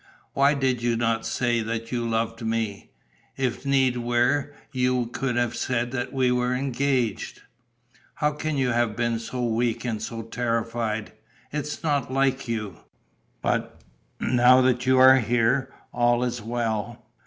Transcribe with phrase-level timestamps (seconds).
[0.33, 2.89] Why did you not say that you loved me?
[3.37, 7.41] If need were, you could have said that we were engaged.
[8.15, 11.11] How can you have been so weak and so terrified?
[11.53, 12.77] It's not like you!
[13.43, 13.79] But,
[14.19, 17.05] now that you are here, all is well.